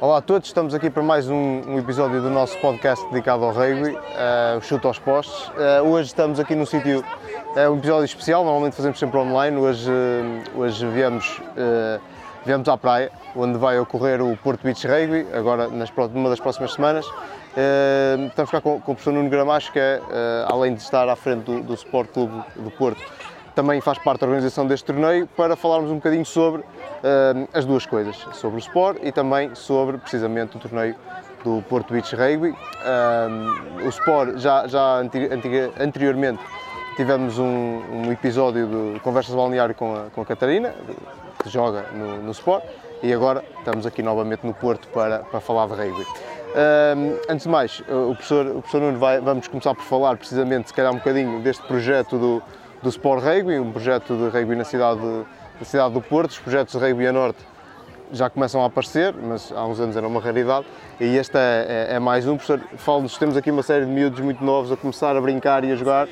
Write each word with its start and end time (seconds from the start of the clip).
Olá 0.00 0.16
a 0.16 0.22
todos, 0.22 0.48
estamos 0.48 0.72
aqui 0.72 0.88
para 0.88 1.02
mais 1.02 1.28
um, 1.28 1.34
um 1.34 1.78
episódio 1.78 2.22
do 2.22 2.30
nosso 2.30 2.56
podcast 2.56 3.06
dedicado 3.10 3.44
ao 3.44 3.52
rugby, 3.52 3.90
uh, 3.90 4.58
Chute 4.62 4.86
aos 4.86 4.98
Postes. 4.98 5.48
Uh, 5.48 5.86
hoje 5.90 6.06
estamos 6.06 6.40
aqui 6.40 6.54
num 6.54 6.64
sítio, 6.64 7.04
é 7.54 7.68
um 7.68 7.76
episódio 7.76 8.06
especial, 8.06 8.42
normalmente 8.42 8.74
fazemos 8.76 8.98
sempre 8.98 9.18
online, 9.18 9.58
hoje, 9.58 9.90
uh, 9.90 10.58
hoje 10.58 10.86
viemos, 10.86 11.42
viemos 12.46 12.66
à 12.66 12.78
praia, 12.78 13.12
onde 13.36 13.58
vai 13.58 13.78
ocorrer 13.78 14.22
o 14.22 14.34
Porto 14.38 14.62
Beach 14.62 14.86
Rugby, 14.86 15.26
agora 15.34 15.68
nas, 15.68 15.92
numa 16.14 16.30
das 16.30 16.40
próximas 16.40 16.72
semanas. 16.72 17.04
estamos 18.26 18.50
cá 18.50 18.58
com, 18.62 18.80
com 18.80 18.92
o 18.92 18.94
professor 18.94 19.12
Nuno 19.12 19.28
Gramacho, 19.28 19.70
que 19.70 19.78
é, 19.78 20.00
além 20.46 20.74
de 20.74 20.80
estar 20.80 21.10
à 21.10 21.14
frente 21.14 21.42
do, 21.42 21.62
do 21.62 21.74
Sport 21.74 22.08
Clube 22.10 22.42
do 22.56 22.70
Porto, 22.70 23.02
também 23.54 23.80
faz 23.80 23.98
parte 23.98 24.20
da 24.20 24.26
organização 24.26 24.66
deste 24.66 24.84
torneio, 24.84 25.26
para 25.36 25.56
falarmos 25.56 25.90
um 25.90 25.96
bocadinho 25.96 26.24
sobre 26.24 26.62
uh, 26.62 27.48
as 27.52 27.64
duas 27.64 27.86
coisas, 27.86 28.16
sobre 28.32 28.56
o 28.56 28.60
Sport 28.60 28.98
e 29.02 29.12
também 29.12 29.54
sobre 29.54 29.98
precisamente 29.98 30.56
o 30.56 30.60
torneio 30.60 30.94
do 31.44 31.62
Porto 31.68 31.92
Beach 31.92 32.14
Rugby. 32.14 32.50
Uh, 32.50 33.84
o 33.84 33.88
Sport 33.88 34.38
já, 34.38 34.66
já 34.66 35.00
anteriormente 35.78 36.40
tivemos 36.96 37.38
um, 37.38 37.44
um, 37.44 38.12
episódio 38.12 38.66
de 38.66 39.00
conversas 39.00 39.34
balneário 39.34 39.74
com 39.74 39.94
a, 39.94 40.10
com 40.10 40.20
a 40.20 40.26
Catarina, 40.26 40.74
que 41.42 41.48
joga 41.48 41.86
no, 41.92 42.22
no 42.22 42.30
Sport, 42.32 42.64
e 43.02 43.12
agora 43.12 43.42
estamos 43.58 43.86
aqui 43.86 44.02
novamente 44.02 44.46
no 44.46 44.52
Porto 44.52 44.88
para, 44.88 45.20
para 45.20 45.40
falar 45.40 45.66
de 45.68 45.74
rugby. 45.74 46.02
Uh, 46.02 47.20
antes 47.28 47.44
de 47.44 47.48
mais, 47.48 47.80
o 47.88 48.14
professor, 48.14 48.46
o 48.46 48.54
professor 48.54 48.80
Nuno 48.80 48.98
vai, 48.98 49.20
vamos 49.20 49.46
começar 49.48 49.74
por 49.74 49.84
falar 49.84 50.16
precisamente, 50.16 50.68
se 50.68 50.74
calhar 50.74 50.92
um 50.92 50.96
bocadinho, 50.96 51.40
deste 51.40 51.62
projeto 51.62 52.18
do, 52.18 52.42
do 52.82 52.88
Sport 52.88 53.22
Rugby, 53.22 53.58
um 53.58 53.72
projeto 53.72 54.16
de 54.16 54.28
rugby 54.28 54.56
na 54.56 54.64
cidade 54.64 55.00
de, 55.00 55.24
na 55.58 55.64
cidade 55.64 55.94
do 55.94 56.00
Porto. 56.00 56.30
Os 56.30 56.38
projetos 56.38 56.78
de 56.78 56.84
rugby 56.84 57.06
a 57.06 57.12
norte 57.12 57.38
já 58.12 58.28
começam 58.28 58.62
a 58.62 58.66
aparecer, 58.66 59.14
mas 59.14 59.52
há 59.52 59.64
uns 59.66 59.78
anos 59.80 59.96
era 59.96 60.06
uma 60.06 60.20
raridade. 60.20 60.66
E 60.98 61.16
este 61.16 61.36
é, 61.36 61.88
é, 61.90 61.94
é 61.96 61.98
mais 61.98 62.26
um. 62.26 62.36
Professor, 62.36 62.60
falo-nos, 62.76 63.16
temos 63.16 63.36
aqui 63.36 63.50
uma 63.50 63.62
série 63.62 63.84
de 63.84 63.90
miúdos 63.90 64.20
muito 64.20 64.44
novos 64.44 64.72
a 64.72 64.76
começar 64.76 65.16
a 65.16 65.20
brincar 65.20 65.64
e 65.64 65.72
a 65.72 65.76
jogar. 65.76 66.08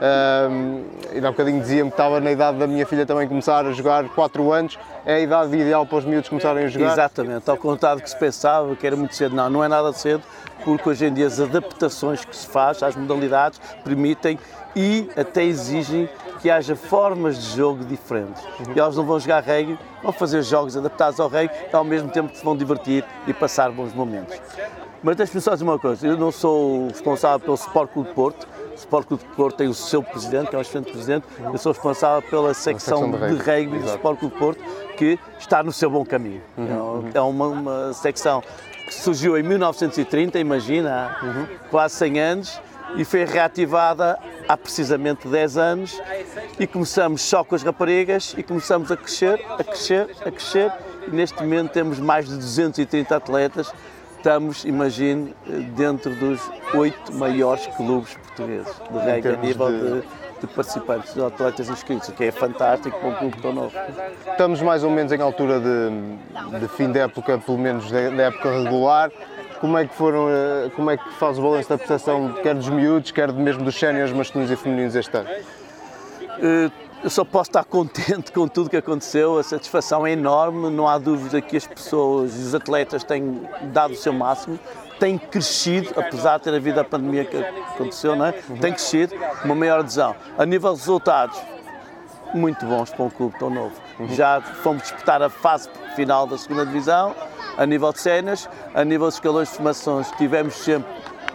Um, 0.00 0.84
e 1.12 1.18
há 1.18 1.28
um 1.28 1.32
bocadinho 1.32 1.60
dizia-me 1.60 1.90
que 1.90 1.94
estava 1.94 2.20
na 2.20 2.30
idade 2.30 2.56
da 2.56 2.68
minha 2.68 2.86
filha 2.86 3.04
também 3.04 3.26
começar 3.26 3.66
a 3.66 3.72
jogar, 3.72 4.08
4 4.08 4.52
anos, 4.52 4.78
é 5.04 5.14
a 5.14 5.20
idade 5.20 5.56
ideal 5.56 5.84
para 5.84 5.98
os 5.98 6.04
miúdos 6.04 6.28
começarem 6.28 6.64
a 6.64 6.68
jogar? 6.68 6.92
Exatamente, 6.92 7.50
ao 7.50 7.56
contrário 7.56 7.98
do 8.00 8.04
que 8.04 8.10
se 8.10 8.16
pensava, 8.16 8.76
que 8.76 8.86
era 8.86 8.94
muito 8.94 9.16
cedo, 9.16 9.34
não, 9.34 9.50
não 9.50 9.64
é 9.64 9.66
nada 9.66 9.92
cedo, 9.92 10.22
porque 10.64 10.88
hoje 10.88 11.06
em 11.06 11.12
dia 11.12 11.26
as 11.26 11.40
adaptações 11.40 12.24
que 12.24 12.36
se 12.36 12.46
faz 12.46 12.80
às 12.80 12.94
modalidades 12.94 13.60
permitem 13.82 14.38
e 14.74 15.08
até 15.16 15.44
exigem 15.44 16.08
que 16.40 16.50
haja 16.50 16.76
formas 16.76 17.38
de 17.38 17.56
jogo 17.56 17.84
diferentes. 17.84 18.42
Uhum. 18.44 18.74
E 18.76 18.80
eles 18.80 18.96
não 18.96 19.04
vão 19.04 19.18
jogar 19.18 19.42
reggae, 19.42 19.78
vão 20.02 20.12
fazer 20.12 20.42
jogos 20.42 20.76
adaptados 20.76 21.18
ao 21.18 21.28
reggae 21.28 21.52
e 21.72 21.74
ao 21.74 21.84
mesmo 21.84 22.10
tempo 22.10 22.34
se 22.34 22.44
vão 22.44 22.56
divertir 22.56 23.04
e 23.26 23.32
passar 23.32 23.70
bons 23.72 23.92
momentos. 23.92 24.40
Mas 25.02 25.16
deixe-me 25.16 25.40
só 25.40 25.52
dizer 25.52 25.64
uma 25.64 25.78
coisa, 25.78 26.06
eu 26.06 26.16
não 26.16 26.32
sou 26.32 26.88
responsável 26.88 27.38
pelo 27.38 27.54
Sport 27.54 27.92
Clube 27.92 28.08
de 28.08 28.14
Porto, 28.14 28.48
o 28.72 28.74
Sport 28.74 29.06
Clube 29.06 29.22
de 29.22 29.30
Porto 29.30 29.56
tem 29.56 29.68
o 29.68 29.74
seu 29.74 30.02
presidente, 30.02 30.50
que 30.50 30.56
é 30.56 30.58
o 30.58 30.62
excelente 30.62 30.90
presidente, 30.90 31.26
eu 31.40 31.58
sou 31.58 31.72
responsável 31.72 32.28
pela 32.28 32.52
secção, 32.52 33.10
secção 33.10 33.28
de, 33.28 33.36
de 33.36 33.42
rugby 33.42 33.78
do 33.78 33.86
Sport 33.86 34.18
Clube 34.18 34.34
de 34.34 34.40
Porto, 34.40 34.60
que 34.96 35.18
está 35.38 35.62
no 35.62 35.72
seu 35.72 35.88
bom 35.88 36.04
caminho. 36.04 36.42
Uhum. 36.56 37.10
É 37.14 37.20
uma, 37.20 37.46
uma, 37.46 37.92
secção 37.92 38.42
que 38.86 38.94
surgiu 38.94 39.38
em 39.38 39.42
1930, 39.42 40.38
imagina, 40.40 41.16
uhum. 41.22 41.46
quase 41.70 41.94
100 41.94 42.20
anos, 42.20 42.60
e 42.96 43.04
foi 43.04 43.24
reativada 43.24 44.18
há 44.48 44.56
precisamente 44.56 45.28
10 45.28 45.56
anos 45.58 46.00
e 46.58 46.66
começamos 46.66 47.22
só 47.22 47.44
com 47.44 47.54
as 47.54 47.62
raparigas 47.62 48.34
e 48.36 48.42
começamos 48.42 48.90
a 48.90 48.96
crescer, 48.96 49.44
a 49.58 49.62
crescer, 49.62 50.08
a 50.24 50.30
crescer 50.30 50.72
e 51.06 51.10
neste 51.10 51.40
momento 51.40 51.70
temos 51.70 52.00
mais 52.00 52.26
de 52.26 52.34
230 52.34 53.14
atletas. 53.14 53.72
Estamos, 54.16 54.64
imagine, 54.64 55.34
dentro 55.76 56.12
dos 56.16 56.40
oito 56.74 57.12
maiores 57.14 57.66
clubes 57.76 58.14
portugueses 58.14 58.74
de 58.90 58.98
rugby 58.98 59.28
a 59.28 59.36
nível 59.36 59.70
de... 59.70 60.00
de 60.00 60.28
de 60.38 60.46
participantes, 60.46 61.14
de 61.14 61.20
atletas 61.20 61.68
inscritos, 61.68 62.08
o 62.08 62.12
que 62.12 62.24
é 62.24 62.30
fantástico 62.30 62.96
para 62.98 63.08
um 63.08 63.14
clube 63.14 63.42
tão 63.42 63.52
novo. 63.52 63.72
Estamos 64.30 64.62
mais 64.62 64.84
ou 64.84 64.90
menos 64.90 65.10
em 65.10 65.20
altura 65.20 65.58
de, 65.58 66.60
de 66.60 66.68
fim 66.68 66.92
de 66.92 67.00
época, 67.00 67.38
pelo 67.38 67.58
menos 67.58 67.90
da 67.90 67.98
época 67.98 68.50
regular 68.62 69.10
como 69.60 69.78
é 69.78 69.86
que 69.86 69.94
foram, 69.94 70.28
eh, 70.30 70.70
como 70.74 70.90
é 70.90 70.96
que 70.96 71.12
faz 71.14 71.38
o 71.38 71.42
balanço 71.42 71.68
da 71.68 71.76
prestação, 71.76 72.34
quer 72.42 72.54
dos 72.54 72.68
miúdos, 72.68 73.10
quer 73.10 73.32
mesmo 73.32 73.64
dos 73.64 73.78
séniores 73.78 74.12
masculinos 74.12 74.50
e 74.50 74.56
femininos 74.56 74.94
este 74.94 75.16
ano? 75.16 75.28
Eh, 76.40 76.70
eu 77.02 77.10
só 77.10 77.24
posso 77.24 77.50
estar 77.50 77.64
contente 77.64 78.32
com 78.32 78.48
tudo 78.48 78.68
que 78.68 78.76
aconteceu, 78.76 79.38
a 79.38 79.42
satisfação 79.42 80.06
é 80.06 80.12
enorme, 80.12 80.68
não 80.70 80.88
há 80.88 80.98
dúvida 80.98 81.40
que 81.40 81.56
as 81.56 81.66
pessoas 81.66 82.36
e 82.36 82.40
os 82.40 82.54
atletas 82.54 83.04
têm 83.04 83.42
dado 83.72 83.92
o 83.92 83.96
seu 83.96 84.12
máximo, 84.12 84.58
têm 84.98 85.16
crescido, 85.16 85.90
apesar 85.96 86.38
de 86.38 86.44
ter 86.44 86.54
havido 86.54 86.80
a 86.80 86.84
pandemia 86.84 87.24
que 87.24 87.36
aconteceu, 87.36 88.16
não 88.16 88.26
é? 88.26 88.32
têm 88.32 88.72
crescido, 88.72 89.14
uma 89.44 89.54
maior 89.54 89.80
adesão. 89.80 90.14
A 90.36 90.44
nível 90.44 90.72
de 90.72 90.80
resultados, 90.80 91.40
muito 92.34 92.66
bons 92.66 92.90
para 92.90 93.04
um 93.04 93.10
clube 93.10 93.38
tão 93.38 93.48
novo. 93.48 93.74
Já 94.10 94.40
fomos 94.40 94.82
disputar 94.82 95.22
a 95.22 95.28
fase 95.28 95.68
final 95.94 96.26
da 96.26 96.36
segunda 96.36 96.66
divisão, 96.66 97.14
a 97.58 97.66
nível 97.66 97.92
de 97.92 98.00
cenas, 98.00 98.48
a 98.72 98.84
nível 98.84 99.08
de 99.08 99.14
escalões 99.14 99.48
de 99.48 99.56
formações, 99.56 100.06
estivemos 100.06 100.54
sempre 100.54 100.88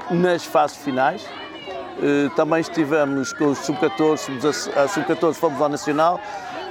nas 0.10 0.46
fases 0.46 0.78
finais. 0.78 1.24
Eh, 2.02 2.30
também 2.36 2.62
estivemos 2.62 3.34
com 3.34 3.48
os 3.48 3.60
sub-14, 3.60 4.74
a 4.76 4.88
sub-14 4.88 5.34
fomos 5.36 5.62
ao 5.62 5.70
Nacional, 5.70 6.20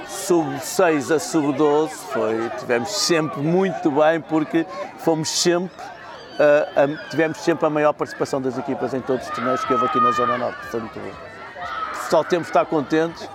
sub-6 0.07 1.15
a 1.15 1.19
sub-12, 1.19 1.89
foi, 1.89 2.49
tivemos 2.59 2.89
sempre 2.89 3.41
muito 3.41 3.91
bem 3.91 4.19
porque 4.21 4.65
fomos 4.97 5.29
sempre, 5.29 5.75
uh, 6.39 6.79
a, 6.79 7.09
tivemos 7.09 7.37
sempre 7.37 7.65
a 7.65 7.69
maior 7.69 7.93
participação 7.93 8.41
das 8.41 8.57
equipas 8.57 8.93
em 8.93 9.01
todos 9.01 9.27
os 9.27 9.33
torneios 9.33 9.63
que 9.63 9.73
houve 9.73 9.85
aqui 9.85 9.99
na 9.99 10.11
Zona 10.11 10.37
Norte, 10.37 10.59
bom. 10.71 10.89
Só 12.09 12.23
temos 12.23 12.47
de 12.47 12.51
estar 12.51 12.65
contentes 12.65 13.27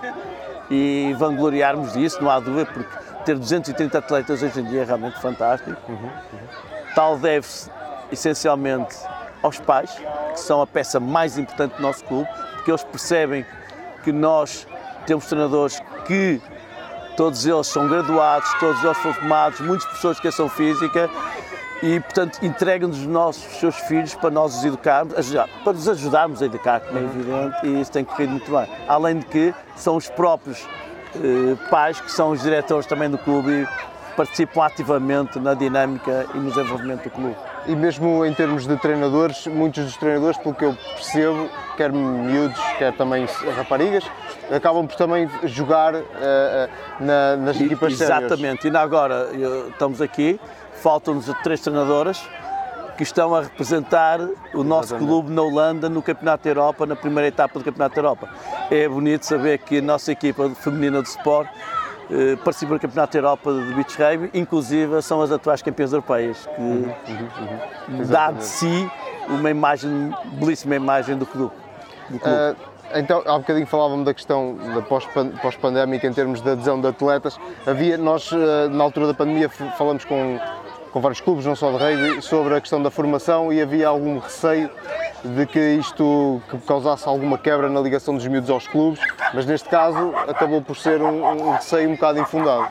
e 0.69 1.13
vangloriarmos 1.17 1.93
disso, 1.93 2.21
não 2.21 2.29
há 2.29 2.39
dúvida, 2.39 2.65
porque 2.71 3.08
ter 3.29 3.37
230 3.37 3.95
atletas 3.95 4.41
hoje 4.41 4.59
em 4.59 4.63
dia 4.63 4.81
é 4.81 4.85
realmente 4.85 5.19
fantástico. 5.21 5.79
Uhum, 5.87 5.95
uhum. 5.95 6.39
Tal 6.95 7.15
deve-se 7.19 7.69
essencialmente 8.11 8.95
aos 9.43 9.59
pais, 9.59 9.91
que 10.33 10.39
são 10.39 10.63
a 10.63 10.67
peça 10.67 10.99
mais 10.99 11.37
importante 11.37 11.75
do 11.75 11.81
nosso 11.81 12.03
clube, 12.05 12.27
porque 12.55 12.71
eles 12.71 12.83
percebem 12.83 13.45
que 14.03 14.11
nós 14.11 14.65
temos 15.05 15.27
treinadores 15.27 15.79
que 16.07 16.41
todos 17.15 17.45
eles 17.45 17.67
são 17.67 17.87
graduados, 17.87 18.51
todos 18.59 18.83
eles 18.83 18.97
foram 18.97 19.13
formados, 19.13 19.59
muitas 19.59 19.87
pessoas 19.91 20.15
de 20.15 20.21
educação 20.21 20.49
física 20.49 21.07
e, 21.83 21.99
portanto, 21.99 22.43
entregam-nos 22.43 22.97
os 22.97 23.05
nossos 23.05 23.43
seus 23.59 23.75
filhos 23.75 24.15
para 24.15 24.31
nós 24.31 24.57
os 24.57 24.65
educarmos, 24.65 25.13
para 25.63 25.73
nos 25.73 25.87
ajudarmos 25.87 26.41
a 26.41 26.45
educar, 26.45 26.79
como 26.79 26.97
é 26.97 27.03
evidente, 27.03 27.67
e 27.67 27.79
isso 27.79 27.91
tem 27.91 28.03
corrido 28.03 28.31
muito 28.31 28.51
bem. 28.51 28.67
Além 28.87 29.19
de 29.19 29.25
que 29.27 29.53
são 29.75 29.95
os 29.95 30.09
próprios 30.09 30.67
pais 31.69 31.99
que 31.99 32.11
são 32.11 32.31
os 32.31 32.41
diretores 32.41 32.85
também 32.85 33.09
do 33.09 33.17
clube 33.17 33.51
e 33.51 33.67
participam 34.15 34.65
ativamente 34.65 35.39
na 35.39 35.53
dinâmica 35.53 36.25
e 36.33 36.37
no 36.37 36.49
desenvolvimento 36.49 37.03
do 37.03 37.09
clube. 37.09 37.35
E 37.67 37.75
mesmo 37.75 38.25
em 38.25 38.33
termos 38.33 38.67
de 38.67 38.75
treinadores, 38.77 39.47
muitos 39.47 39.85
dos 39.85 39.97
treinadores, 39.97 40.37
pelo 40.37 40.55
que 40.55 40.65
eu 40.65 40.75
percebo, 40.95 41.49
quer 41.77 41.91
miúdos, 41.91 42.59
quer 42.77 42.93
também 42.93 43.27
raparigas, 43.55 44.03
acabam 44.51 44.87
por 44.87 44.95
também 44.95 45.29
jogar 45.43 45.95
uh, 45.95 46.01
na, 46.99 47.37
nas 47.37 47.61
equipas 47.61 47.97
sérias. 47.97 48.23
Exatamente, 48.23 48.67
e 48.67 48.75
agora 48.75 49.29
estamos 49.69 50.01
aqui, 50.01 50.39
faltam-nos 50.81 51.31
três 51.43 51.61
treinadoras, 51.61 52.21
que 52.99 53.03
estão 53.03 53.33
a 53.33 53.43
representar 53.43 54.19
o 54.53 54.61
nosso 54.61 54.93
clube 54.97 55.31
na 55.31 55.41
Holanda 55.41 55.87
no 55.87 56.01
Campeonato 56.01 56.43
da 56.43 56.49
Europa, 56.49 56.85
na 56.85 56.97
primeira 56.97 57.29
etapa 57.29 57.57
do 57.57 57.63
Campeonato 57.63 57.95
da 57.95 58.01
Europa. 58.01 58.29
É 58.69 58.89
bonito 58.89 59.25
saber 59.25 59.59
que 59.59 59.77
a 59.77 59.81
nossa 59.81 60.11
equipa 60.11 60.49
feminina 60.49 61.01
de 61.01 61.07
sport 61.07 61.47
eh, 62.11 62.35
participa 62.43 62.73
do 62.73 62.79
Campeonato 62.81 63.13
da 63.13 63.19
Europa 63.19 63.53
de 63.53 63.73
Beach 63.73 63.97
Rugby, 63.97 64.29
inclusive 64.37 65.01
são 65.01 65.21
as 65.21 65.31
atuais 65.31 65.61
campeãs 65.61 65.93
europeias, 65.93 66.45
que 66.45 66.61
uhum, 66.61 66.93
uhum, 67.07 67.99
uhum. 67.99 68.05
dá 68.05 68.31
de 68.31 68.43
si 68.43 68.91
uma 69.29 69.49
imagem, 69.49 70.13
belíssima 70.33 70.75
imagem 70.75 71.17
do 71.17 71.25
clube. 71.25 71.53
Do 72.09 72.19
clube. 72.19 72.37
Uh, 72.37 72.55
então, 72.95 73.23
há 73.25 73.37
bocadinho 73.37 73.65
falávamos 73.65 74.03
da 74.03 74.13
questão 74.13 74.57
da 74.75 74.81
pós-pandémica 74.81 76.05
em 76.05 76.11
termos 76.11 76.41
de 76.41 76.49
adesão 76.49 76.81
de 76.81 76.87
atletas. 76.87 77.39
Havia, 77.65 77.97
nós, 77.97 78.29
eh, 78.33 78.67
na 78.67 78.83
altura 78.83 79.07
da 79.07 79.13
pandemia, 79.13 79.47
falamos 79.47 80.03
com 80.03 80.37
com 80.91 80.99
vários 80.99 81.21
clubes, 81.21 81.45
não 81.45 81.55
só 81.55 81.71
de 81.71 81.77
rugby, 81.77 82.21
sobre 82.21 82.55
a 82.55 82.61
questão 82.61 82.81
da 82.81 82.89
formação 82.89 83.53
e 83.53 83.61
havia 83.61 83.87
algum 83.87 84.19
receio 84.19 84.69
de 85.23 85.45
que 85.45 85.59
isto 85.59 86.41
que 86.49 86.57
causasse 86.59 87.07
alguma 87.07 87.37
quebra 87.37 87.69
na 87.69 87.79
ligação 87.79 88.15
dos 88.15 88.25
miúdos 88.25 88.49
aos 88.49 88.67
clubes, 88.67 88.99
mas 89.33 89.45
neste 89.45 89.67
caso 89.67 90.13
acabou 90.27 90.61
por 90.61 90.77
ser 90.77 91.01
um, 91.01 91.25
um 91.25 91.51
receio 91.51 91.89
um 91.89 91.93
bocado 91.93 92.19
infundado. 92.19 92.69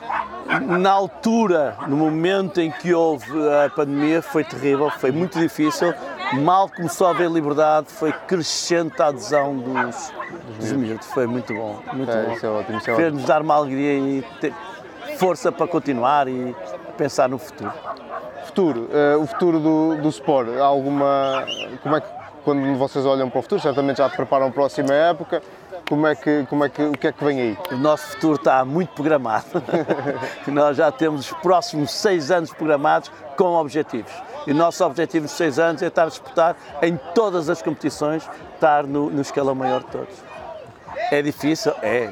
Na 0.65 0.91
altura, 0.91 1.77
no 1.87 1.95
momento 1.95 2.59
em 2.59 2.71
que 2.71 2.93
houve 2.93 3.31
a 3.65 3.69
pandemia, 3.69 4.21
foi 4.21 4.43
terrível, 4.43 4.89
foi 4.89 5.11
muito 5.11 5.39
difícil. 5.39 5.93
Mal 6.41 6.69
começou 6.69 7.07
a 7.07 7.11
haver 7.11 7.29
liberdade, 7.29 7.87
foi 7.89 8.11
crescente 8.11 8.99
a 8.99 9.07
adesão 9.07 9.55
dos, 9.55 10.11
dos 10.57 10.71
miúdos. 10.71 11.05
Foi 11.07 11.27
muito 11.27 11.53
bom, 11.53 11.79
muito 11.93 12.11
é, 12.11 12.23
bom. 12.23 12.33
Isso 12.33 12.45
é 12.45 12.49
ótimo, 12.49 12.77
isso 12.79 12.91
é 12.91 12.95
Fez-nos 12.95 13.25
dar 13.25 13.43
uma 13.43 13.55
alegria 13.55 13.93
e 13.93 14.25
ter 14.41 14.53
força 15.17 15.51
para 15.51 15.67
continuar 15.67 16.27
e 16.27 16.55
pensar 16.97 17.29
no 17.29 17.37
futuro 17.37 17.71
futuro, 18.49 18.89
uh, 18.91 19.21
o 19.21 19.27
futuro 19.27 19.59
do, 19.59 19.95
do 19.97 20.09
Sport, 20.09 20.57
alguma, 20.57 21.45
como 21.81 21.95
é 21.95 22.01
que, 22.01 22.07
quando 22.43 22.77
vocês 22.77 23.05
olham 23.05 23.29
para 23.29 23.39
o 23.39 23.41
futuro, 23.41 23.61
certamente 23.61 23.97
já 23.97 24.09
preparam 24.09 24.47
a 24.47 24.51
próxima 24.51 24.93
época, 24.93 25.41
como 25.87 26.07
é 26.07 26.15
que, 26.15 26.45
como 26.49 26.65
é 26.65 26.69
que, 26.69 26.81
o 26.83 26.91
que 26.91 27.07
é 27.07 27.11
que 27.11 27.23
vem 27.23 27.41
aí? 27.41 27.57
O 27.71 27.77
nosso 27.77 28.07
futuro 28.11 28.35
está 28.35 28.63
muito 28.65 28.89
programado. 28.93 29.45
Nós 30.47 30.77
já 30.77 30.91
temos 30.91 31.31
os 31.31 31.37
próximos 31.39 31.91
seis 31.91 32.31
anos 32.31 32.51
programados 32.51 33.11
com 33.37 33.55
objetivos. 33.55 34.11
E 34.45 34.51
o 34.51 34.55
nosso 34.55 34.83
objetivo 34.85 35.25
de 35.25 35.31
seis 35.31 35.59
anos 35.59 35.81
é 35.81 35.87
estar 35.87 36.03
a 36.03 36.07
disputar 36.07 36.55
em 36.81 36.97
todas 37.13 37.49
as 37.49 37.61
competições, 37.61 38.27
estar 38.53 38.85
no, 38.85 39.09
no 39.09 39.21
escalão 39.21 39.55
maior 39.55 39.81
de 39.81 39.87
todos. 39.87 40.15
É 41.11 41.21
difícil? 41.21 41.73
É. 41.81 42.11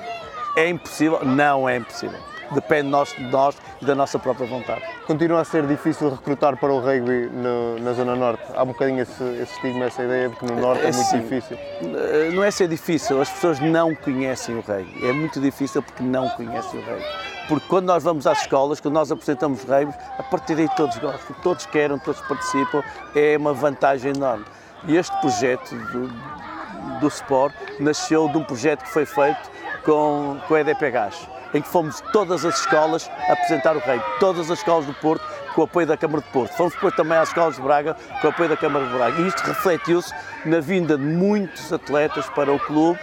É 0.56 0.70
impossível? 0.70 1.24
Não 1.24 1.68
é 1.70 1.78
impossível. 1.78 2.37
Depende 2.52 2.84
de 2.84 2.90
nós, 2.90 3.14
de 3.14 3.24
nós 3.24 3.58
e 3.82 3.86
da 3.86 3.94
nossa 3.94 4.18
própria 4.18 4.48
vontade. 4.48 4.82
Continua 5.06 5.42
a 5.42 5.46
ser 5.46 5.66
difícil 5.68 6.10
recrutar 6.10 6.58
para 6.58 6.72
o 6.72 6.80
rugby 6.80 7.30
no, 7.32 7.80
na 7.80 7.94
Zona 7.94 8.16
Norte? 8.16 8.44
Há 8.56 8.64
um 8.64 8.68
bocadinho 8.68 9.02
esse, 9.02 9.24
esse 9.24 9.54
estigma, 9.54 9.86
essa 9.86 10.04
ideia 10.04 10.30
de 10.30 10.36
que 10.36 10.46
no 10.46 10.56
Norte 10.56 10.84
é, 10.84 10.90
é 10.90 10.92
muito 10.92 11.10
sim. 11.10 11.20
difícil? 11.20 11.58
Eh, 11.58 12.32
não 12.34 12.44
é 12.44 12.52
ser 12.52 12.68
difícil, 12.68 13.22
as 13.22 13.30
pessoas 13.30 13.60
não 13.60 13.94
conhecem 13.96 14.56
o 14.56 14.62
rugby. 14.62 15.08
É 15.08 15.12
muito 15.12 15.42
difícil 15.42 15.84
porque 15.84 16.04
não 16.04 16.30
conhecem 16.30 16.80
o 16.80 16.84
rugby. 16.84 17.06
Porque 17.50 17.68
quando 17.68 17.86
nós 17.86 18.04
vamos 18.04 18.26
às 18.26 18.42
escolas, 18.42 18.80
quando 18.80 18.94
nós 18.94 19.12
apresentamos 19.12 19.64
rugby, 19.64 19.94
a 20.18 20.24
partir 20.24 20.56
daí 20.56 20.70
todos 20.76 20.98
gostam, 20.98 21.36
todos 21.44 21.66
querem, 21.66 21.98
todos 22.00 22.22
participam, 22.22 22.84
é 23.16 23.38
uma 23.38 23.54
vantagem 23.54 24.14
enorme. 24.16 24.46
E 24.88 24.96
este 24.96 25.16
projeto 25.20 25.76
do, 25.76 27.00
do 27.00 27.08
Sport 27.08 27.54
nasceu 27.80 28.30
de 28.30 28.38
um 28.38 28.44
projeto 28.44 28.84
que 28.84 28.90
foi 28.90 29.06
feito 29.06 29.50
com, 29.84 30.38
com 30.48 30.56
a 30.56 30.62
EDP 30.62 30.92
Gás 30.92 31.37
em 31.54 31.62
que 31.62 31.68
fomos 31.68 32.02
todas 32.12 32.46
as 32.46 32.60
escolas 32.60 33.10
apresentar 33.30 33.76
o 33.76 33.80
rei, 33.80 34.00
todas 34.20 34.50
as 34.52 34.60
escolas 34.60 34.86
do 34.86 34.94
Porto, 34.96 35.24
com 35.54 35.62
o 35.62 35.64
apoio 35.64 35.88
da 35.88 35.98
Câmara 35.98 36.22
de 36.22 36.30
Porto. 36.30 36.54
Fomos 36.56 36.74
depois 36.74 36.96
também 36.96 37.18
às 37.18 37.30
escolas 37.30 37.56
de 37.56 37.62
Braga, 37.62 37.96
com 38.22 38.28
o 38.28 38.30
apoio 38.30 38.50
da 38.50 38.58
Câmara 38.58 38.86
de 38.86 38.94
Braga. 38.94 39.22
E 39.22 39.28
isto 39.28 39.40
refletiu-se 39.42 40.14
na 40.46 40.60
vinda 40.60 40.98
de 40.98 41.04
muitos 41.04 41.72
atletas 41.74 42.30
para 42.30 42.52
o 42.52 42.60
clube, 42.60 43.00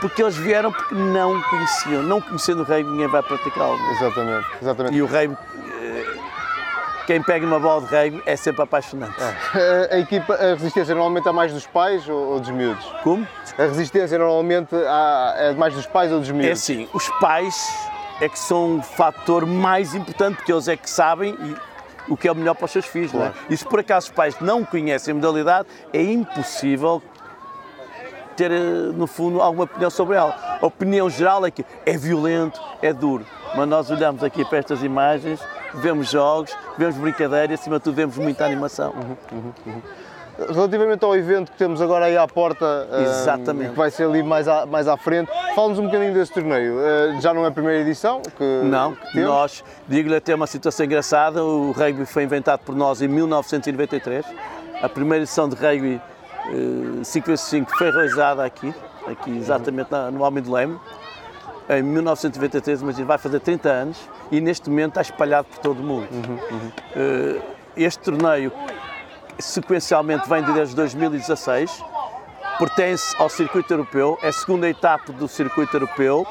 porque 0.00 0.22
eles 0.22 0.36
vieram 0.36 0.70
porque 0.70 0.94
não 0.94 1.40
conheciam. 1.42 2.02
Não 2.02 2.20
conhecendo 2.20 2.62
o 2.62 2.64
rei, 2.64 2.82
ninguém 2.82 3.08
vai 3.08 3.22
praticá-lo. 3.22 3.78
Exatamente, 3.92 4.46
exatamente. 4.60 4.96
E 4.96 5.02
o 5.02 5.06
rei 5.06 5.30
quem 7.06 7.22
pega 7.22 7.46
numa 7.46 7.60
bola 7.60 7.82
de 7.82 7.88
rei 7.88 8.22
é 8.26 8.36
sempre 8.36 8.62
apaixonante. 8.62 9.14
É. 9.54 9.94
A, 9.94 9.98
equipa, 9.98 10.34
a 10.34 10.54
resistência 10.54 10.94
normalmente 10.94 11.28
é 11.28 11.32
mais 11.32 11.52
dos 11.52 11.66
pais 11.66 12.08
ou, 12.08 12.32
ou 12.32 12.40
dos 12.40 12.50
miúdos? 12.50 12.84
Como? 13.02 13.26
A 13.58 13.62
resistência 13.62 14.18
normalmente 14.18 14.74
é 14.74 15.52
mais 15.52 15.74
dos 15.74 15.86
pais 15.86 16.10
ou 16.12 16.20
dos 16.20 16.30
miúdos? 16.30 16.48
É 16.48 16.52
assim, 16.52 16.88
os 16.92 17.08
pais 17.20 17.88
é 18.20 18.28
que 18.28 18.38
são 18.38 18.78
o 18.78 18.82
fator 18.82 19.44
mais 19.46 19.94
importante, 19.94 20.36
porque 20.36 20.52
eles 20.52 20.68
é 20.68 20.76
que 20.76 20.88
sabem 20.88 21.36
o 22.08 22.16
que 22.16 22.28
é 22.28 22.32
o 22.32 22.34
melhor 22.34 22.54
para 22.54 22.66
os 22.66 22.70
seus 22.70 22.86
filhos. 22.86 23.10
Claro. 23.10 23.34
É? 23.48 23.52
E 23.52 23.56
se 23.56 23.64
por 23.64 23.80
acaso 23.80 24.06
os 24.08 24.12
pais 24.12 24.36
não 24.40 24.64
conhecem 24.64 25.12
a 25.12 25.14
modalidade, 25.14 25.68
é 25.92 26.02
impossível 26.02 27.02
ter, 28.34 28.50
eh, 28.50 28.60
no 28.94 29.06
fundo, 29.06 29.40
alguma 29.40 29.64
opinião 29.64 29.90
sobre 29.90 30.16
ela. 30.16 30.58
A 30.60 30.66
opinião 30.66 31.08
geral 31.08 31.44
é 31.46 31.50
que 31.50 31.64
é 31.86 31.96
violento, 31.96 32.60
é 32.82 32.92
duro. 32.92 33.26
Mas 33.56 33.68
nós 33.68 33.90
olhamos 33.90 34.22
aqui 34.24 34.44
para 34.44 34.58
estas 34.58 34.82
imagens 34.82 35.40
vemos 35.74 36.10
jogos, 36.10 36.56
vemos 36.78 36.96
brincadeira 36.96 37.52
e 37.52 37.54
acima 37.54 37.78
de 37.78 37.84
tudo 37.84 37.94
vemos 37.94 38.16
muita 38.16 38.44
animação. 38.44 38.92
Uhum, 38.92 39.16
uhum, 39.32 39.52
uhum. 39.66 39.82
Relativamente 40.52 41.04
ao 41.04 41.14
evento 41.14 41.52
que 41.52 41.58
temos 41.58 41.80
agora 41.80 42.06
aí 42.06 42.16
à 42.16 42.26
porta, 42.26 42.88
Exatamente. 43.00 43.68
Um, 43.68 43.70
que 43.70 43.78
vai 43.78 43.88
ser 43.88 44.04
ali 44.04 44.20
mais 44.20 44.48
à, 44.48 44.66
mais 44.66 44.88
à 44.88 44.96
frente, 44.96 45.30
fala-nos 45.54 45.78
um 45.78 45.86
bocadinho 45.86 46.12
desse 46.12 46.32
torneio. 46.32 46.74
Uh, 46.74 47.20
já 47.20 47.32
não 47.32 47.44
é 47.44 47.48
a 47.48 47.50
primeira 47.52 47.80
edição? 47.80 48.20
Que, 48.36 48.44
não, 48.64 48.96
que 49.12 49.20
nós, 49.20 49.62
digo-lhe 49.86 50.16
até 50.16 50.34
uma 50.34 50.48
situação 50.48 50.86
engraçada, 50.86 51.44
o 51.44 51.70
rugby 51.70 52.04
foi 52.04 52.24
inventado 52.24 52.60
por 52.60 52.74
nós 52.74 53.00
em 53.00 53.06
1993. 53.06 54.26
A 54.82 54.88
primeira 54.88 55.22
edição 55.22 55.48
de 55.48 55.54
rugby 55.54 56.00
uh, 56.48 57.04
5 57.04 57.30
x 57.30 57.40
5 57.42 57.76
foi 57.76 57.90
realizada 57.90 58.44
aqui, 58.44 58.74
aqui 59.06 59.36
exatamente 59.36 59.90
na, 59.90 60.10
no 60.10 60.22
Homem 60.22 60.42
do 60.42 60.52
Leme, 60.52 60.78
em 61.68 61.82
1993, 61.82 62.82
mas 62.82 62.98
vai 62.98 63.18
fazer 63.18 63.40
30 63.40 63.68
anos 63.68 63.98
e 64.30 64.40
neste 64.40 64.68
momento 64.68 64.90
está 64.90 65.02
espalhado 65.02 65.48
por 65.48 65.58
todo 65.58 65.80
o 65.80 65.82
mundo. 65.82 66.08
Uhum, 66.10 66.38
uhum. 66.50 67.38
Uh, 67.38 67.42
este 67.76 68.00
torneio 68.00 68.52
sequencialmente 69.38 70.28
vem 70.28 70.42
desde 70.42 70.74
2016, 70.76 71.82
pertence 72.58 73.16
ao 73.18 73.28
circuito 73.28 73.72
europeu, 73.72 74.18
é 74.22 74.28
a 74.28 74.32
segunda 74.32 74.68
etapa 74.68 75.12
do 75.12 75.26
circuito 75.26 75.76
europeu. 75.76 76.26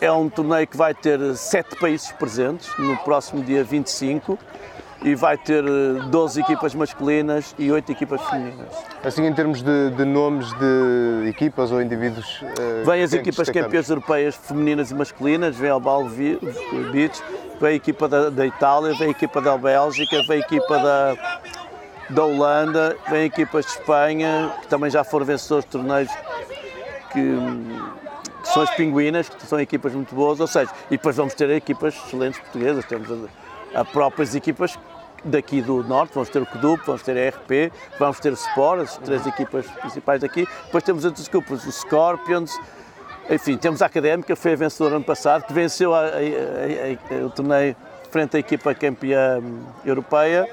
É 0.00 0.10
um 0.12 0.28
torneio 0.28 0.64
que 0.66 0.76
vai 0.76 0.94
ter 0.94 1.18
sete 1.34 1.74
países 1.76 2.12
presentes 2.12 2.70
no 2.78 2.96
próximo 2.98 3.42
dia 3.42 3.64
25 3.64 4.38
e 5.02 5.14
vai 5.14 5.36
ter 5.38 5.62
12 5.62 6.40
eh, 6.40 6.42
equipas 6.42 6.74
masculinas 6.74 7.54
e 7.58 7.70
8 7.70 7.92
equipas 7.92 8.20
femininas. 8.22 8.66
Assim, 9.04 9.24
em 9.24 9.32
termos 9.32 9.62
de, 9.62 9.90
de 9.90 10.04
nomes 10.04 10.52
de 10.54 11.28
equipas 11.28 11.70
ou 11.70 11.80
indivíduos? 11.80 12.42
Uh, 12.42 12.84
vem 12.84 13.02
as 13.02 13.12
equipas 13.12 13.48
campeãs 13.48 13.88
europeias 13.88 14.36
femininas 14.36 14.90
e 14.90 14.94
masculinas, 14.94 15.56
vem 15.56 15.70
o 15.70 15.78
Bal 15.78 16.04
Beach, 16.04 17.22
vem 17.60 17.70
a 17.70 17.74
equipa 17.74 18.08
da, 18.08 18.28
da, 18.28 18.46
Itália, 18.46 18.92
vem 18.98 19.08
a 19.08 19.10
equipa 19.10 19.40
da 19.40 19.56
Bélgica, 19.56 20.22
vem 20.26 20.38
a 20.38 20.40
equipa 20.40 20.78
da, 20.78 21.16
da 22.10 22.24
Holanda, 22.24 22.96
vem 23.08 23.24
equipas 23.24 23.66
de 23.66 23.72
Espanha, 23.72 24.52
que 24.62 24.68
também 24.68 24.90
já 24.90 25.04
foram 25.04 25.24
vencedores 25.24 25.64
de 25.64 25.70
torneios 25.70 26.10
que, 27.12 27.36
que 28.42 28.48
são 28.48 28.62
as 28.62 28.70
Pinguinas, 28.70 29.28
que 29.28 29.46
são 29.46 29.60
equipas 29.60 29.92
muito 29.92 30.12
boas, 30.12 30.40
ou 30.40 30.46
seja, 30.46 30.70
e 30.88 30.96
depois 30.96 31.14
vamos 31.14 31.34
ter 31.34 31.48
equipas 31.50 31.94
excelentes 31.94 32.40
portuguesas, 32.40 32.84
temos 32.84 33.10
a, 33.10 33.14
a 33.14 33.47
próprias 33.92 34.34
equipas 34.34 34.78
daqui 35.24 35.60
do 35.60 35.82
Norte, 35.82 36.12
vamos 36.14 36.28
ter 36.28 36.40
o 36.40 36.46
CDUP, 36.46 36.84
vamos 36.86 37.02
ter 37.02 37.16
a 37.16 37.28
RP, 37.28 37.72
vamos 37.98 38.20
ter 38.20 38.30
o 38.30 38.34
Sport, 38.34 38.82
as 38.82 38.96
três 38.98 39.26
equipas 39.26 39.66
principais 39.66 40.20
daqui, 40.20 40.46
depois 40.64 40.84
temos 40.84 41.04
outras 41.04 41.26
equipas, 41.26 41.66
os 41.66 41.74
Scorpions, 41.80 42.58
enfim, 43.28 43.56
temos 43.56 43.82
a 43.82 43.86
Académica, 43.86 44.34
foi 44.34 44.52
a 44.52 44.56
vencedora 44.56 44.96
ano 44.96 45.04
passado, 45.04 45.44
que 45.44 45.52
venceu 45.52 45.94
a, 45.94 46.00
a, 46.00 46.02
a, 46.02 47.26
o 47.26 47.30
torneio 47.30 47.76
frente 48.10 48.36
à 48.36 48.40
equipa 48.40 48.74
campeã 48.74 49.42
europeia. 49.84 50.48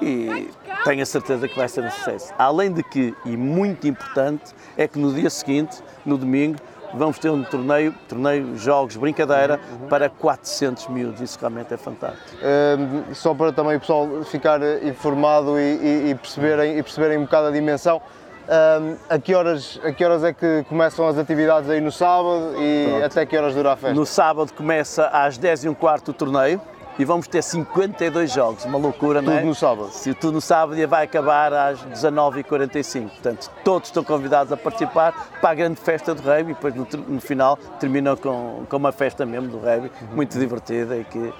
E 0.00 0.48
tenho 0.84 1.02
a 1.02 1.06
certeza 1.06 1.48
que 1.48 1.56
vai 1.56 1.68
ser 1.68 1.84
um 1.84 1.90
sucesso. 1.90 2.32
Além 2.38 2.72
de 2.72 2.82
que, 2.82 3.14
e 3.24 3.36
muito 3.36 3.86
importante, 3.86 4.54
é 4.76 4.86
que 4.86 4.98
no 4.98 5.12
dia 5.12 5.28
seguinte, 5.28 5.82
no 6.06 6.16
domingo, 6.16 6.58
vamos 6.94 7.18
ter 7.18 7.30
um 7.30 7.42
torneio, 7.42 7.94
torneio 8.08 8.56
jogos, 8.56 8.96
brincadeira, 8.96 9.60
uhum. 9.70 9.88
para 9.88 10.08
400 10.08 10.88
miúdos. 10.88 11.20
Isso 11.20 11.38
realmente 11.38 11.72
é 11.74 11.76
fantástico. 11.76 12.36
Um, 12.42 13.14
só 13.14 13.34
para 13.34 13.52
também 13.52 13.76
o 13.76 13.80
pessoal 13.80 14.08
ficar 14.24 14.60
informado 14.82 15.58
e, 15.58 15.62
e, 15.62 16.10
e, 16.10 16.14
perceberem, 16.14 16.78
e 16.78 16.82
perceberem 16.82 17.18
um 17.18 17.22
bocado 17.22 17.48
a 17.48 17.50
dimensão, 17.50 18.00
um, 18.48 18.96
a, 19.10 19.18
que 19.18 19.34
horas, 19.34 19.78
a 19.84 19.92
que 19.92 20.04
horas 20.04 20.24
é 20.24 20.32
que 20.32 20.64
começam 20.68 21.06
as 21.06 21.18
atividades 21.18 21.68
aí 21.68 21.80
no 21.80 21.92
sábado 21.92 22.54
e 22.58 22.86
Pronto. 22.88 23.04
até 23.04 23.26
que 23.26 23.36
horas 23.36 23.54
dura 23.54 23.72
a 23.72 23.76
festa? 23.76 23.94
No 23.94 24.06
sábado 24.06 24.52
começa 24.54 25.06
às 25.08 25.36
10 25.36 25.64
e 25.64 25.68
um 25.68 25.74
quarto 25.74 26.12
o 26.12 26.14
torneio 26.14 26.60
e 26.98 27.04
vamos 27.04 27.28
ter 27.28 27.42
52 27.42 28.32
jogos, 28.32 28.64
uma 28.64 28.78
loucura, 28.78 29.20
tudo 29.20 29.30
não 29.30 29.36
é? 29.36 29.40
Tudo 29.40 29.48
no 29.48 29.54
sábado? 29.54 29.90
Se 29.90 30.12
tudo 30.14 30.34
no 30.34 30.40
sábado 30.40 30.78
e 30.78 30.86
vai 30.86 31.04
acabar 31.04 31.52
às 31.52 31.78
19h45. 31.84 33.08
Portanto, 33.08 33.50
todos 33.64 33.88
estão 33.88 34.02
convidados 34.02 34.52
a 34.52 34.56
participar 34.56 35.30
para 35.40 35.50
a 35.50 35.54
grande 35.54 35.80
festa 35.80 36.14
do 36.14 36.22
rugby 36.22 36.50
e 36.50 36.54
depois 36.54 36.74
no, 36.74 36.86
no 37.08 37.20
final 37.20 37.56
termina 37.78 38.16
com, 38.16 38.64
com 38.68 38.76
uma 38.76 38.90
festa 38.90 39.24
mesmo 39.24 39.48
do 39.48 39.58
rugby, 39.58 39.90
uhum. 40.02 40.16
muito 40.16 40.36
divertida 40.38 40.96
e 40.96 41.04
que 41.04 41.32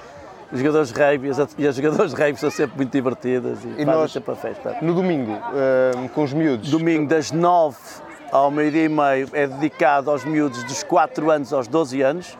os 0.53 0.61
jogadores 0.61 0.93
de 0.93 1.00
rugby 1.00 1.31
e 1.59 1.67
as 1.67 1.75
jogadores 1.75 2.15
de 2.15 2.23
rugby 2.23 2.38
são 2.38 2.50
sempre 2.50 2.77
muito 2.77 2.93
divertidas 2.93 3.65
e, 3.65 3.69
e 3.69 3.85
fazem 3.85 3.87
nós, 3.87 4.12
sempre 4.12 4.33
a 4.33 4.37
festa. 4.37 4.77
No 4.81 4.95
domingo, 4.95 5.33
uh, 5.33 6.09
com 6.11 6.23
os 6.23 6.33
miúdos? 6.33 6.71
Domingo 6.71 7.07
das 7.09 7.33
9 7.33 7.77
ao 8.31 8.50
meio-dia 8.50 8.85
e 8.85 8.88
meio 8.88 9.29
é 9.33 9.47
dedicado 9.47 10.11
aos 10.11 10.25
miúdos 10.25 10.62
dos 10.65 10.83
4 10.83 11.31
anos 11.31 11.53
aos 11.53 11.67
12 11.67 12.03
anos 12.03 12.38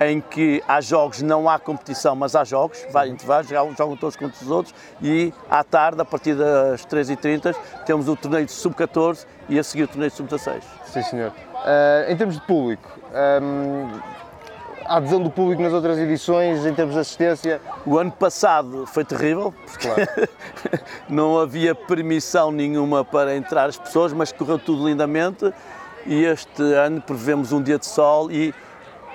em 0.00 0.20
que 0.20 0.62
há 0.66 0.80
jogos, 0.80 1.20
não 1.20 1.48
há 1.48 1.58
competição, 1.58 2.16
mas 2.16 2.34
há 2.34 2.42
jogos, 2.42 2.84
vai 2.90 3.08
intervalos, 3.08 3.48
jogam 3.48 3.96
todos 3.96 4.16
contra 4.16 4.42
os 4.42 4.50
outros 4.50 4.74
e 5.02 5.32
à 5.50 5.62
tarde, 5.62 6.00
a 6.00 6.04
partir 6.04 6.34
das 6.34 6.86
3h30, 6.86 7.54
temos 7.84 8.08
o 8.08 8.16
torneio 8.16 8.46
de 8.46 8.52
sub-14 8.52 9.26
e 9.48 9.58
a 9.58 9.62
seguir 9.62 9.84
o 9.84 9.88
torneio 9.88 10.10
de 10.10 10.16
sub-16. 10.16 10.62
Sim, 10.86 11.02
senhor. 11.02 11.28
Uh, 11.30 12.10
em 12.10 12.16
termos 12.16 12.36
de 12.36 12.46
público, 12.46 12.88
um, 13.42 14.00
a 14.86 14.96
adesão 14.96 15.22
do 15.22 15.30
público 15.30 15.60
nas 15.60 15.72
outras 15.72 15.98
edições, 15.98 16.64
em 16.64 16.74
termos 16.74 16.94
de 16.94 17.00
assistência? 17.00 17.60
O 17.84 17.98
ano 17.98 18.10
passado 18.10 18.86
foi 18.86 19.04
terrível, 19.04 19.54
porque 19.66 19.86
claro. 19.86 20.28
não 21.08 21.38
havia 21.38 21.74
permissão 21.74 22.50
nenhuma 22.50 23.04
para 23.04 23.36
entrar 23.36 23.68
as 23.68 23.76
pessoas, 23.76 24.14
mas 24.14 24.32
correu 24.32 24.58
tudo 24.58 24.88
lindamente 24.88 25.52
e 26.06 26.24
este 26.24 26.62
ano 26.74 27.00
prevemos 27.02 27.52
um 27.52 27.62
dia 27.62 27.78
de 27.78 27.86
sol 27.86 28.30
e 28.32 28.54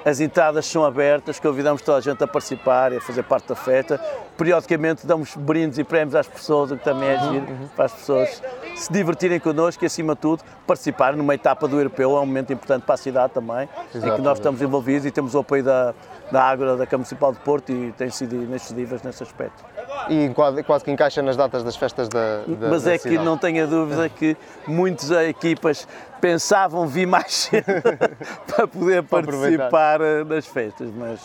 As 0.05 0.19
entradas 0.19 0.67
são 0.67 0.85
abertas, 0.85 1.39
convidamos 1.39 1.81
toda 1.81 1.97
a 1.97 2.01
gente 2.01 2.23
a 2.23 2.27
participar 2.27 2.93
e 2.93 2.97
a 2.97 3.01
fazer 3.01 3.23
parte 3.23 3.47
da 3.47 3.55
festa. 3.55 3.99
Periodicamente 4.37 5.07
damos 5.07 5.35
brindes 5.35 5.79
e 5.79 5.83
prémios 5.83 6.13
às 6.13 6.27
pessoas, 6.27 6.69
o 6.69 6.77
que 6.77 6.83
também 6.83 7.09
é 7.09 7.17
giro, 7.17 7.47
para 7.75 7.85
as 7.85 7.91
pessoas 7.91 8.43
se 8.75 8.93
divertirem 8.93 9.39
connosco 9.39 9.83
e, 9.83 9.87
acima 9.87 10.13
de 10.13 10.21
tudo, 10.21 10.43
participarem 10.67 11.17
numa 11.17 11.33
etapa 11.33 11.67
do 11.67 11.77
europeu. 11.77 12.15
É 12.15 12.19
um 12.19 12.25
momento 12.27 12.53
importante 12.53 12.83
para 12.83 12.93
a 12.93 12.97
cidade 12.97 13.33
também, 13.33 13.67
em 13.95 13.99
que 13.99 14.21
nós 14.21 14.37
estamos 14.37 14.61
envolvidos 14.61 15.07
e 15.07 15.11
temos 15.11 15.33
o 15.33 15.39
apoio 15.39 15.63
da, 15.63 15.95
da 16.31 16.43
Ágora, 16.43 16.77
da 16.77 16.85
Câmara 16.85 16.97
Municipal 16.97 17.33
de 17.33 17.39
Porto 17.39 17.71
e 17.71 17.91
têm 17.93 18.11
sido 18.11 18.35
inexcedíveis 18.35 19.01
nesse 19.01 19.23
aspecto. 19.23 19.65
E 20.07 20.29
quase, 20.63 20.83
que 20.83 20.91
encaixa 20.91 21.23
nas 21.23 21.35
datas 21.35 21.63
das 21.63 21.75
festas 21.75 22.07
da, 22.09 22.43
da 22.45 22.69
Mas 22.69 22.83
da 22.83 22.93
é 22.93 22.97
que 22.99 23.09
cidade. 23.09 23.25
não 23.25 23.39
tenha 23.39 23.65
dúvida 23.65 24.07
que 24.07 24.37
muitas 24.67 25.09
equipas 25.09 25.87
pensavam 26.25 26.87
vir 26.87 27.05
mais 27.05 27.31
cedo 27.51 27.65
para 28.47 28.67
poder 28.67 29.03
Para 29.03 29.23
participar 29.23 30.01
eh, 30.01 30.23
das 30.23 30.47
festas, 30.47 30.89
mas 30.95 31.19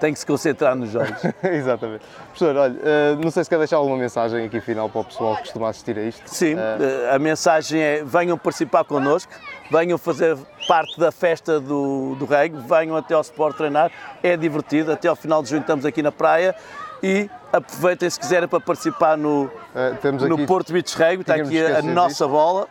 tem 0.00 0.12
que 0.12 0.18
se 0.18 0.26
concentrar 0.26 0.74
nos 0.74 0.90
jogos. 0.90 1.22
Exatamente. 1.44 2.04
Professor, 2.26 2.56
olha, 2.56 2.76
eh, 2.82 3.16
não 3.22 3.30
sei 3.30 3.44
se 3.44 3.50
quer 3.50 3.58
deixar 3.58 3.76
alguma 3.76 3.96
mensagem 3.96 4.44
aqui 4.44 4.60
final 4.60 4.88
para 4.88 5.00
o 5.02 5.04
pessoal 5.04 5.36
que 5.36 5.42
costuma 5.42 5.68
assistir 5.68 5.96
a 5.96 6.02
isto. 6.02 6.22
Sim, 6.26 6.56
Eh, 6.58 6.78
eh, 6.80 7.14
a 7.14 7.20
mensagem 7.20 7.80
é 7.80 8.02
venham 8.02 8.36
participar 8.36 8.82
connosco, 8.82 9.32
venham 9.70 9.96
fazer 9.96 10.36
parte 10.66 10.98
da 10.98 11.12
festa 11.12 11.60
do, 11.60 12.16
do 12.16 12.24
rugby, 12.24 12.60
venham 12.68 12.96
até 12.96 13.14
ao 13.14 13.20
Sport 13.20 13.56
treinar, 13.56 13.92
é 14.24 14.36
divertido, 14.36 14.90
até 14.90 15.06
ao 15.06 15.14
final 15.14 15.40
de 15.40 15.50
junho 15.50 15.60
estamos 15.60 15.86
aqui 15.86 16.02
na 16.02 16.10
praia 16.10 16.52
e 17.00 17.30
aproveitem 17.52 18.10
se 18.10 18.18
quiserem 18.18 18.48
para 18.48 18.58
participar 18.58 19.16
no, 19.16 19.48
eh, 19.72 19.94
temos 20.02 20.24
no 20.24 20.34
aqui, 20.34 20.46
Porto 20.46 20.72
Beach 20.72 20.96
Rugby, 20.96 21.20
está 21.20 21.36
aqui 21.36 21.64
a, 21.64 21.78
a 21.78 21.82
nossa 21.82 22.26
bola 22.26 22.66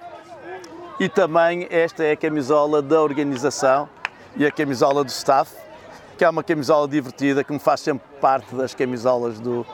e 1.01 1.10
também 1.10 1.67
esta 1.72 2.03
é 2.03 2.12
a 2.12 2.15
camisola 2.15 2.79
da 2.79 3.01
organização 3.01 3.89
e 4.36 4.46
a 4.46 4.51
camisola 4.51 5.03
do 5.03 5.10
staff, 5.10 5.51
que 6.15 6.24
é 6.24 6.29
uma 6.29 6.43
camisola 6.43 6.88
divertida 6.88 7.43
que 7.43 7.51
me 7.51 7.58
faz 7.58 7.79
sempre 7.79 8.08
parte 8.22 8.53
das 8.53 8.75
camisolas 8.75 9.39
do, 9.39 9.65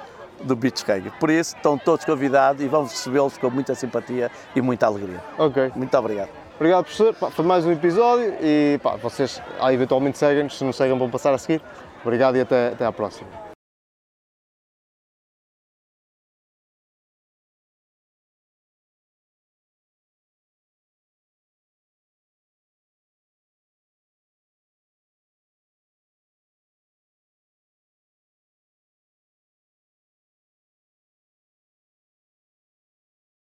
do 0.42 0.56
Beach 0.56 0.86
Rugby. 0.88 1.12
Por 1.20 1.30
isso 1.30 1.54
estão 1.54 1.78
todos 1.78 2.06
convidados 2.06 2.64
e 2.64 2.68
vamos 2.70 2.92
recebê-los 2.92 3.38
com 3.38 3.50
muita 3.50 3.76
simpatia 3.76 4.32
e 4.56 4.62
muita 4.62 4.86
alegria. 4.86 5.22
Ok. 5.38 5.74
Muito 5.76 5.98
obrigado. 5.98 6.30
Obrigado, 6.56 6.86
professor. 6.86 7.14
Pá, 7.14 7.30
foi 7.30 7.44
mais 7.44 7.66
um 7.66 7.74
episódio 7.74 8.34
e 8.42 8.80
pá, 8.82 8.96
vocês 8.96 9.42
ah, 9.60 9.74
eventualmente 9.74 10.18
seguem-nos, 10.18 10.58
se 10.58 10.64
não 10.64 10.72
seguem 10.72 10.98
vão 10.98 11.10
passar 11.10 11.34
a 11.34 11.38
seguir. 11.38 11.62
Obrigado 12.06 12.38
e 12.38 12.40
até, 12.40 12.70
até 12.70 12.86
à 12.86 12.92
próxima. 12.94 13.47